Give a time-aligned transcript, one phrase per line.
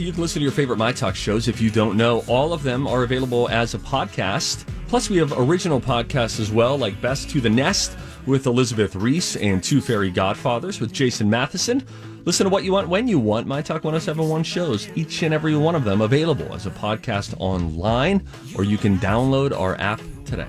[0.00, 2.24] You can listen to your favorite My Talk shows if you don't know.
[2.26, 4.66] All of them are available as a podcast.
[4.88, 9.36] Plus, we have original podcasts as well, like Best to the Nest with Elizabeth Reese
[9.36, 11.84] and Two Fairy Godfathers with Jason Matheson.
[12.24, 13.46] Listen to what you want when you want.
[13.46, 18.26] My Talk 1071 shows, each and every one of them available as a podcast online,
[18.56, 20.48] or you can download our app today.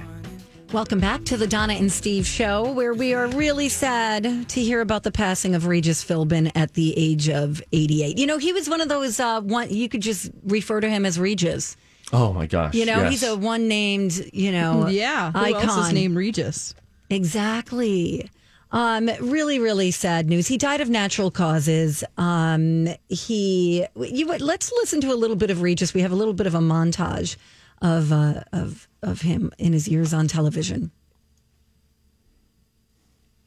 [0.74, 4.80] Welcome back to the Donna and Steve show, where we are really sad to hear
[4.80, 8.18] about the passing of Regis Philbin at the age of 88.
[8.18, 11.06] You know, he was one of those uh, one you could just refer to him
[11.06, 11.76] as Regis.
[12.14, 12.74] Oh my gosh.
[12.74, 13.12] You know, yes.
[13.12, 15.34] he's a one named, you know, Yeah.
[15.34, 15.62] Who icon.
[15.68, 16.74] else is named Regis?
[17.10, 18.32] Exactly.
[18.72, 20.48] Um, really, really sad news.
[20.48, 22.02] He died of natural causes.
[22.18, 25.94] Um, he, you, let's listen to a little bit of Regis.
[25.94, 27.36] We have a little bit of a montage
[27.82, 30.92] of uh, of of him in his years on television.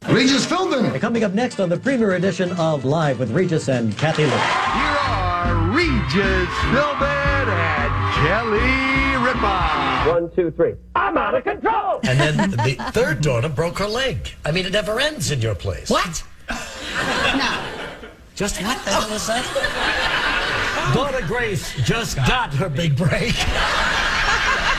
[0.09, 1.01] Regis Philbin.
[1.01, 4.31] Coming up next on the premiere edition of Live with Regis and Kathie Lee.
[4.31, 10.11] Here are Regis Philbin and Kelly Ripa.
[10.11, 10.75] One, two, three.
[10.95, 12.01] I'm out of control.
[12.05, 14.29] And then the third daughter broke her leg.
[14.45, 15.89] I mean, it never ends in your place.
[15.89, 16.23] What?
[16.51, 17.70] No.
[18.35, 20.92] Just what the hell is that?
[20.95, 23.35] Daughter Grace just got her big break.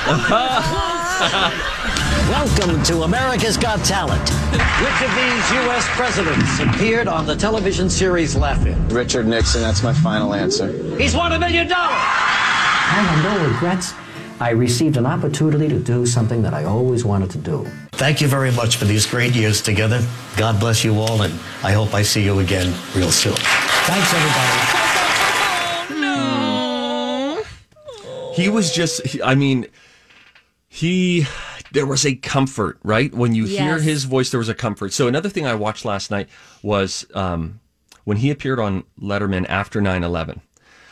[2.29, 4.21] Welcome to America's Got Talent.
[4.51, 5.87] Which of these U.S.
[5.95, 8.87] presidents appeared on the television series Laugh-In?
[8.89, 10.71] Richard Nixon, that's my final answer.
[10.95, 11.97] He's won a million dollars.
[11.97, 13.95] I have no regrets.
[14.39, 17.65] I received an opportunity to do something that I always wanted to do.
[17.93, 20.05] Thank you very much for these great years together.
[20.37, 21.33] God bless you all, and
[21.63, 23.33] I hope I see you again real soon.
[23.33, 24.83] Thanks, everybody.
[28.35, 29.65] He was just, I mean,
[30.75, 31.25] he,
[31.71, 33.13] there was a comfort, right?
[33.13, 34.91] When you hear his voice, there was a comfort.
[34.91, 36.27] So another thing I watched last night
[36.61, 37.61] was um,
[38.03, 40.41] when he appeared on Letterman after 9 11.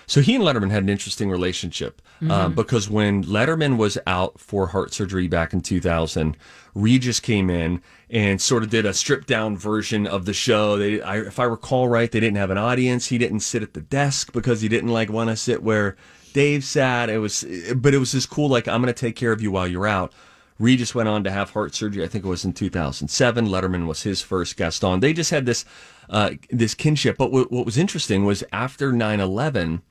[0.06, 4.68] So he and Letterman had an interesting relationship uh, because when Letterman was out for
[4.68, 6.38] heart surgery back in 2000,
[6.74, 10.78] Regis came in and sort of did a stripped down version of the show.
[10.78, 13.08] They, I, if I recall right, they didn't have an audience.
[13.08, 15.98] He didn't sit at the desk because he didn't like want to sit where
[16.34, 17.10] Dave sat.
[17.10, 17.46] It was,
[17.76, 19.88] but it was this cool like I'm going to take care of you while you're
[19.88, 20.14] out.
[20.60, 22.04] Regis went on to have heart surgery.
[22.04, 23.48] I think it was in 2007.
[23.48, 25.00] Letterman was his first guest on.
[25.00, 25.66] They just had this
[26.10, 27.18] uh, this kinship.
[27.18, 29.82] But what, what was interesting was after 9/11,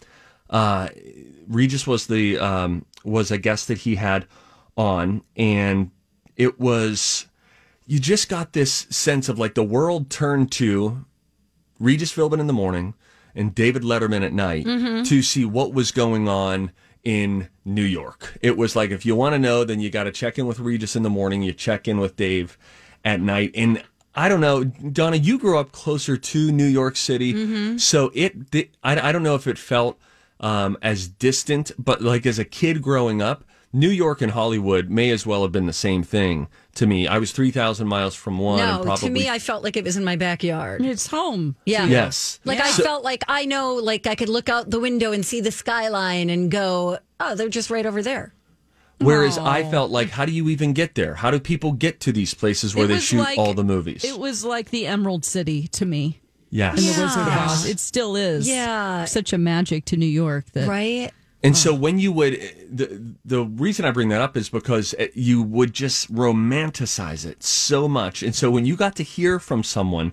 [0.51, 0.89] uh,
[1.49, 4.27] Regis was the um, was a guest that he had
[4.77, 5.91] on, and
[6.37, 7.27] it was
[7.87, 11.05] you just got this sense of like the world turned to
[11.79, 12.95] Regis Philbin in the morning
[13.35, 14.65] and David Letterman at night
[15.07, 16.71] to see what was going on
[17.05, 18.39] in New York.
[18.43, 20.61] It was like if you want to know, then you got to check in with
[20.61, 21.43] Regis in the morning.
[21.43, 22.57] You check in with Dave
[23.05, 23.83] at night, and
[24.15, 25.17] I don't know, Donna.
[25.17, 28.35] You grew up closer to New York City, so it.
[28.85, 29.99] I, I don't know if it felt
[30.41, 33.45] um, as distant, but like as a kid growing up.
[33.73, 37.07] New York and Hollywood may as well have been the same thing to me.
[37.07, 38.59] I was 3,000 miles from one.
[38.59, 40.85] No, probably to me, I felt like it was in my backyard.
[40.85, 41.57] It's home.
[41.65, 41.87] Yeah.
[41.87, 42.39] Yes.
[42.45, 45.25] Like I So- felt like I know, like I could look out the window and
[45.25, 48.35] see the skyline and go, oh, they're just right over there.
[48.99, 51.15] Whereas I felt like, how do you even get there?
[51.17, 54.05] How do people get to these places where they shoot like- all the movies?
[54.05, 56.21] It was like the Emerald City to me
[56.51, 56.79] yes.
[56.79, 57.67] in the Wizard of Oz.
[57.67, 58.47] It still is.
[58.47, 59.07] Yeah.
[59.07, 61.11] Such a magic to New York that Right?
[61.45, 62.35] And so when you would,
[62.71, 67.43] the the reason I bring that up is because uh, you would just romanticize it
[67.43, 68.23] so much.
[68.23, 70.13] And so when you got to hear from someone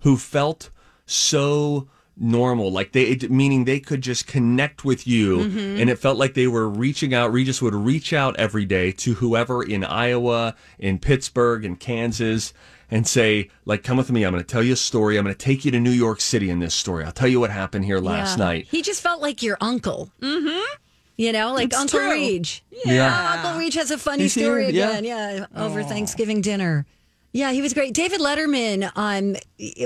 [0.00, 0.70] who felt
[1.04, 5.40] so normal, like they, meaning they could just connect with you,
[5.80, 7.32] and it felt like they were reaching out.
[7.32, 12.52] Regis would reach out every day to whoever in Iowa, in Pittsburgh, in Kansas.
[12.90, 14.24] And say, like, come with me.
[14.24, 15.16] I'm going to tell you a story.
[15.18, 17.04] I'm going to take you to New York City in this story.
[17.04, 18.44] I'll tell you what happened here last Yeah.
[18.44, 18.66] night.
[18.70, 20.10] He just felt like your uncle.
[20.20, 20.74] Mm-hmm.
[21.16, 22.10] You know, like It's Uncle true.
[22.10, 22.48] Reg.
[22.84, 23.12] Yeah.
[23.42, 24.90] Oh, Uncle Reg has a funny He's story yeah.
[24.98, 25.04] again.
[25.04, 26.86] Yeah, over Thanksgiving dinner.
[27.32, 27.92] Yeah, he was great.
[27.92, 29.36] David Letterman, um,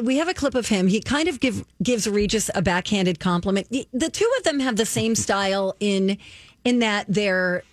[0.04, 0.86] we have a clip of him.
[0.86, 3.68] He kind of give, gives Regis a backhanded compliment.
[3.70, 6.18] The, the two of them have the same style in
[6.64, 7.64] in that they're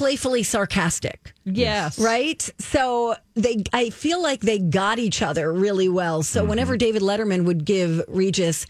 [0.00, 1.34] playfully sarcastic.
[1.44, 1.98] Yes.
[1.98, 2.48] Right?
[2.58, 6.22] So they I feel like they got each other really well.
[6.22, 6.48] So mm-hmm.
[6.48, 8.64] whenever David Letterman would give Regis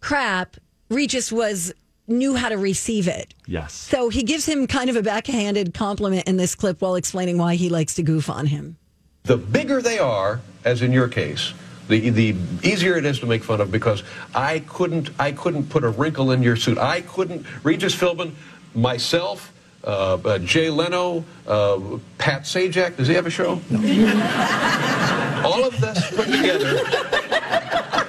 [0.00, 0.56] crap,
[0.88, 1.74] Regis was
[2.08, 3.34] knew how to receive it.
[3.46, 3.74] Yes.
[3.74, 7.56] So he gives him kind of a backhanded compliment in this clip while explaining why
[7.56, 8.78] he likes to goof on him.
[9.24, 11.52] The bigger they are, as in your case,
[11.88, 14.02] the the easier it is to make fun of because
[14.34, 16.78] I couldn't I couldn't put a wrinkle in your suit.
[16.78, 18.32] I couldn't Regis Philbin,
[18.74, 19.52] myself,
[19.84, 22.96] uh, uh, Jay Leno, uh, Pat Sajak.
[22.96, 23.60] Does he have a show?
[25.44, 26.80] All of this put together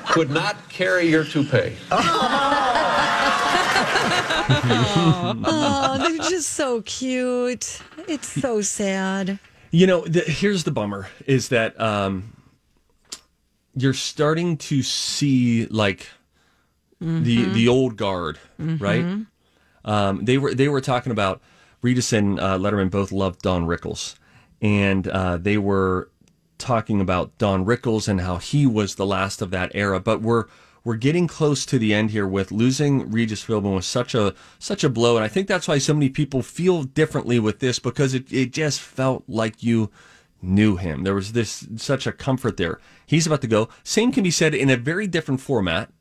[0.09, 1.75] could not carry your toupee.
[4.73, 7.79] Oh, they're just so cute.
[8.07, 9.39] It's so sad.
[9.71, 12.33] You know, the, here's the bummer is that um,
[13.75, 16.09] you're starting to see like
[16.99, 19.25] the the old guard, right?
[19.85, 21.41] Um, they were they were talking about
[21.81, 24.15] Regis and uh, Letterman both loved Don Rickles,
[24.61, 26.09] and uh, they were
[26.57, 29.99] talking about Don Rickles and how he was the last of that era.
[29.99, 30.45] But we're
[30.83, 34.83] we're getting close to the end here with losing Regis Philbin was such a such
[34.83, 38.13] a blow, and I think that's why so many people feel differently with this because
[38.13, 39.91] it it just felt like you
[40.41, 41.03] knew him.
[41.03, 42.79] There was this such a comfort there.
[43.05, 43.69] He's about to go.
[43.83, 45.91] Same can be said in a very different format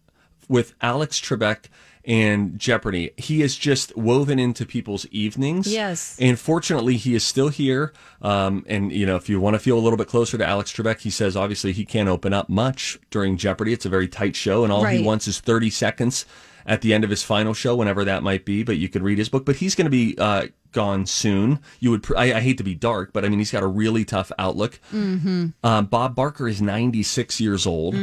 [0.51, 1.67] with Alex Trebek
[2.05, 3.13] and Jeopardy.
[3.17, 5.73] He is just woven into people's evenings.
[5.73, 6.17] Yes.
[6.21, 7.93] And fortunately, he is still here.
[8.21, 10.73] Um, and, you know, if you want to feel a little bit closer to Alex
[10.73, 13.73] Trebek, he says obviously he can't open up much during Jeopardy.
[13.73, 16.27] It's a very tight show, and all he wants is 30 seconds
[16.67, 18.63] at the end of his final show, whenever that might be.
[18.63, 19.45] But you could read his book.
[19.45, 21.59] But he's going to be uh, gone soon.
[21.81, 23.67] You would, pr- I, I hate to be dark, but I mean, he's got a
[23.67, 24.81] really tough outlook.
[24.93, 25.47] Mm-hmm.
[25.65, 27.95] Um, Bob Barker is 96 years old.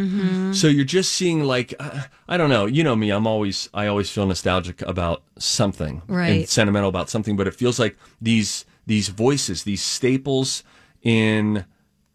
[0.56, 3.88] So you're just seeing like, uh, I don't know, you know me, I'm always, I
[3.88, 6.50] always feel nostalgic about something and Right.
[6.50, 10.64] sentimental about something, but it feels like these, these voices, these staples
[11.04, 11.66] in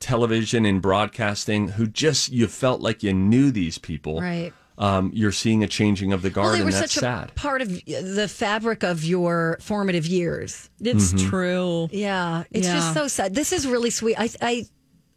[0.01, 4.21] television and broadcasting who just, you felt like you knew these people.
[4.21, 4.53] Right.
[4.79, 7.35] Um, you're seeing a changing of the guard Well, they and that's such sad.
[7.35, 10.71] part of the fabric of your formative years.
[10.81, 11.29] It's Mm-hmm.
[11.29, 11.89] true.
[11.93, 12.75] Yeah, it's Yeah.
[12.77, 13.35] just so sad.
[13.35, 14.17] This is really sweet.
[14.19, 14.67] I I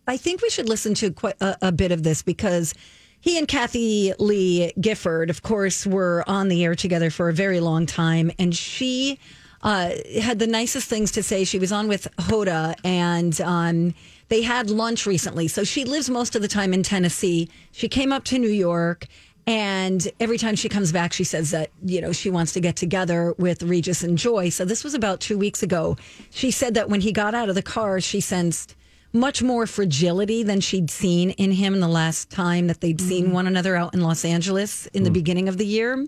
[0.07, 2.73] I think we should listen to quite a, a bit of this because
[3.21, 7.59] he and Kathie Lee Gifford, of course, were on the air together for a very
[7.59, 9.17] long time, and she
[9.63, 9.89] uh,
[10.21, 11.43] had the nicest things to say.
[11.43, 13.95] She was on with Hoda, and um,
[14.27, 15.47] they had lunch recently.
[15.47, 17.49] So she lives most of the time in Tennessee.
[17.71, 19.07] She came up to New York.
[19.47, 22.75] And every time she comes back, she says that, you know, she wants to get
[22.75, 24.49] together with Regis and Joy.
[24.49, 25.97] So this was about two weeks ago.
[26.31, 28.75] She said that when he got out of the car, she sensed
[29.13, 33.31] much more fragility than she'd seen in him in the last time that they'd seen
[33.31, 36.05] one another out in Los Angeles in the beginning of the year.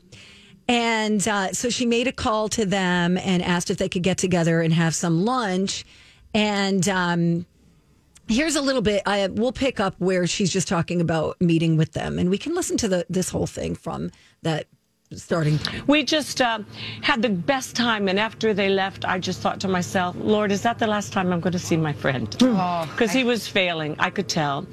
[0.68, 4.18] And uh, so she made a call to them and asked if they could get
[4.18, 5.86] together and have some lunch.
[6.34, 7.46] And um,
[8.28, 9.04] here's a little bit.
[9.06, 12.54] I we'll pick up where she's just talking about meeting with them, and we can
[12.56, 14.12] listen to the this whole thing from
[14.44, 14.68] that
[15.14, 15.88] starting point.
[15.88, 16.60] We just uh,
[17.02, 20.62] had the best time, and after they left, I just thought to myself, Lord, is
[20.64, 22.36] that the last time I'm going to see my friend?
[22.92, 24.68] Because he was failing, I could tell.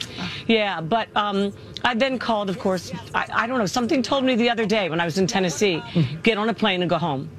[0.48, 1.52] Yeah, but um,
[1.84, 4.88] I then called, of course, I, I don't know, something told me the other day
[4.88, 5.80] when I was in Tennessee,
[6.24, 7.30] get on a plane and go home.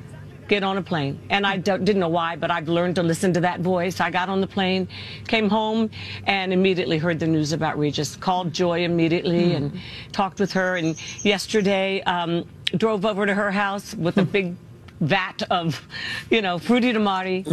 [0.48, 1.20] Get on a plane.
[1.30, 4.00] And I don't- didn't know why, but I've learned to listen to that voice.
[4.00, 4.88] I got on the plane,
[5.28, 5.90] came home,
[6.28, 8.16] and immediately heard the news about Regis.
[8.16, 9.80] Called Joy immediately and
[10.12, 10.76] talked with her.
[10.76, 12.46] And yesterday, um,
[12.78, 14.56] drove over to her house with a big
[15.02, 15.82] vat of,
[16.30, 17.46] you know, fruity tamari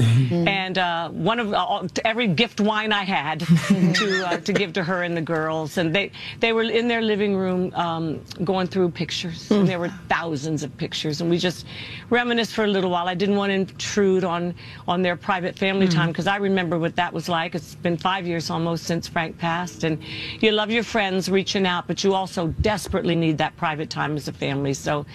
[0.47, 4.85] and uh, one of uh, every gift wine I had to uh, to give to
[4.85, 5.79] her and the girls.
[5.79, 9.51] And they they were in their living room um, going through pictures.
[9.51, 11.67] And there were thousands of pictures, and we just
[12.11, 13.09] reminisced for a little while.
[13.09, 14.55] I didn't want to intrude on
[14.87, 17.55] on their private family time because I remember what that was like.
[17.55, 19.99] It's been five years almost since Frank passed, and
[20.41, 24.29] you love your friends reaching out, but you also desperately need that private time as
[24.29, 24.75] a family.
[24.75, 25.07] So,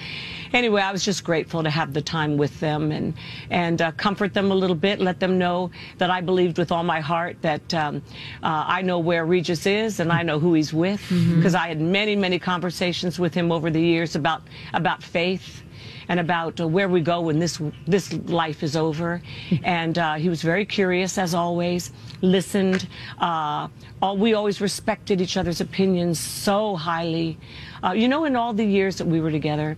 [0.54, 3.14] anyway, I was just grateful to have the time with them and
[3.50, 5.70] and uh, comfort them a little bit, let them know
[6.00, 8.02] that I believed with all my heart that um,
[8.44, 11.02] uh, I know where Regis is and I know who he's with
[11.36, 14.42] because I had many many conversations with him over the years about
[14.74, 15.64] about faith
[16.10, 19.22] and about uh, where we go when this this life is over.
[19.64, 21.92] and uh, he was very curious, as always.
[22.22, 22.88] Listened.
[23.20, 23.68] Uh,
[24.02, 27.38] all, we always respected each other's opinions so highly.
[27.84, 29.78] Uh, you know, in all the years that we were together.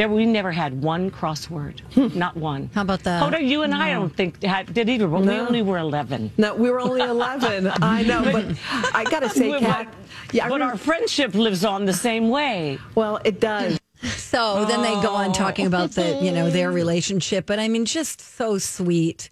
[0.00, 2.70] There, we never had one crossword, not one.
[2.74, 3.22] How about that?
[3.22, 5.06] Hoda, you and I don't think had, did either.
[5.06, 6.32] But we only were eleven.
[6.38, 7.66] No, we were only 11.
[7.82, 8.46] I know, but
[8.94, 9.88] I got to say, But-
[10.32, 12.78] yeah, but our friendship lives on the same way.
[12.94, 13.78] well, it does.
[14.02, 17.44] So then they go on talking about the, you know, their relationship.
[17.44, 19.28] But I mean, just so sweet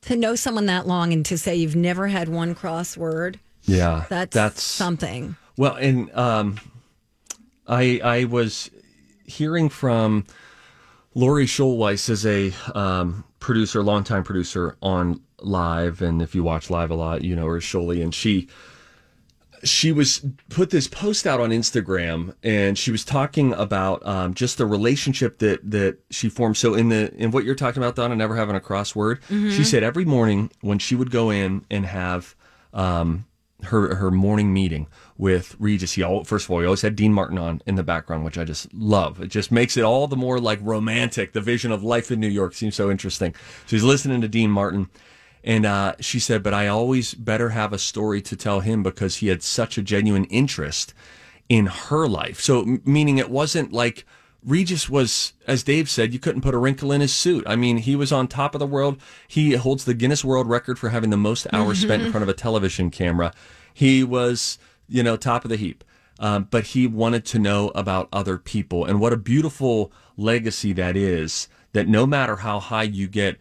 [0.00, 3.36] to know someone that long and to say you've never had one crossword.
[3.62, 5.36] Yeah, That's, that's something.
[5.56, 6.58] Well, and um,
[7.68, 8.68] I I was
[9.26, 10.24] hearing from
[11.14, 16.90] Lori Schulweiss as a um, producer, longtime producer on Live, and if you watch Live
[16.90, 18.48] a lot, you know her Sholey, and she
[19.64, 24.58] she was put this post out on Instagram, and she was talking about um, just
[24.58, 26.56] the relationship that that she formed.
[26.56, 29.82] So in the in what you're talking about, Donna, never having a crossword, she said
[29.82, 32.34] every morning when she would go in and have
[32.72, 33.26] um,
[33.64, 34.86] her her morning meeting
[35.22, 35.92] with Regis.
[35.92, 38.36] He all, first of all, he always had Dean Martin on in the background, which
[38.36, 39.20] I just love.
[39.20, 41.32] It just makes it all the more like romantic.
[41.32, 43.32] The vision of life in New York seems so interesting.
[43.66, 44.88] So he's listening to Dean Martin.
[45.44, 49.18] And uh, she said, but I always better have a story to tell him because
[49.18, 50.92] he had such a genuine interest
[51.48, 52.40] in her life.
[52.40, 54.04] So, m- meaning it wasn't like
[54.44, 57.44] Regis was, as Dave said, you couldn't put a wrinkle in his suit.
[57.46, 59.00] I mean, he was on top of the world.
[59.28, 62.28] He holds the Guinness World Record for having the most hours spent in front of
[62.28, 63.32] a television camera.
[63.72, 64.58] He was,
[64.92, 65.84] you know, top of the heap.
[66.18, 68.84] Um, but he wanted to know about other people.
[68.84, 71.48] And what a beautiful legacy that is.
[71.72, 73.38] That no matter how high you get,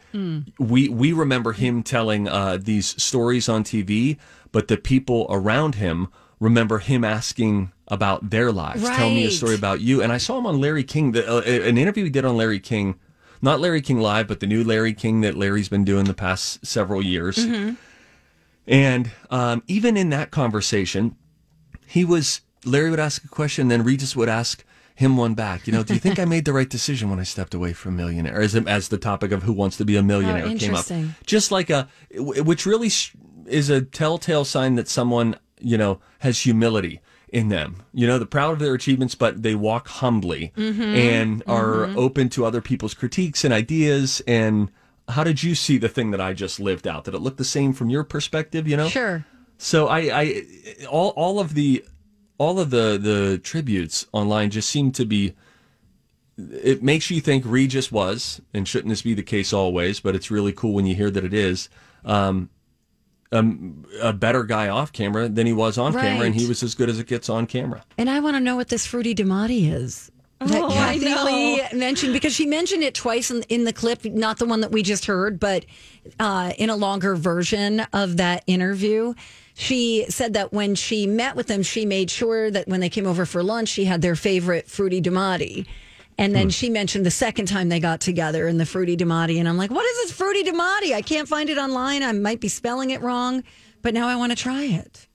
[0.57, 4.17] we we remember him telling uh, these stories on TV,
[4.53, 6.07] but the people around him
[6.39, 8.83] remember him asking about their lives.
[8.95, 10.01] Tell me a story about you.
[10.01, 12.61] And I saw him on Larry King, the, uh, an interview he did on Larry
[12.61, 12.95] King,
[13.41, 16.65] not Larry King Live, but the new Larry King that Larry's been doing the past
[16.65, 17.37] several years.
[18.65, 21.17] And um, even in that conversation,
[21.91, 24.63] he was Larry would ask a question, then Regis would ask
[24.95, 25.67] him one back.
[25.67, 27.97] You know, do you think I made the right decision when I stepped away from
[27.97, 28.41] Millionaire?
[28.41, 30.85] As as the topic of Who Wants to Be a Millionaire Oh, came up,
[31.25, 32.89] just like a, which really
[33.45, 37.83] is a telltale sign that someone you know has humility in them.
[37.93, 40.81] You know, they're proud of their achievements, but they walk humbly mm-hmm.
[40.81, 41.99] and are mm-hmm.
[41.99, 44.21] open to other people's critiques and ideas.
[44.27, 44.71] And
[45.09, 47.05] how did you see the thing that I just lived out?
[47.05, 48.67] Did it look the same from your perspective?
[48.67, 49.25] You know, Sure.
[49.63, 50.43] So I, I
[50.89, 51.85] all all of the
[52.39, 55.35] all of the the tributes online just seem to be
[56.35, 60.31] it makes you think Regis was, and shouldn't this be the case always, but it's
[60.31, 61.69] really cool when you hear that it is.
[62.03, 62.49] Um
[63.33, 66.75] um, a better guy off camera than he was on camera, and he was as
[66.75, 67.81] good as it gets on camera.
[67.97, 70.11] And I want to know what this fruity Damati is.
[70.39, 71.23] That Oh, I Kathie know.
[71.23, 74.71] Lee mentioned because she mentioned it twice in, in the clip, not the one that
[74.71, 75.65] we just heard, but
[76.19, 79.13] uh, in a longer version of that interview.
[79.53, 83.05] She said that when she met with them, she made sure that when they came
[83.05, 85.65] over for lunch, she had their favorite fruity Damati.
[86.17, 86.49] And then hmm.
[86.49, 89.39] she mentioned the second time they got together in the fruity Damati.
[89.39, 90.93] And I'm like, what is this fruity Damati?
[90.93, 92.03] I can't find it online.
[92.03, 93.43] I might be spelling it wrong,
[93.81, 95.07] but now I want to try it.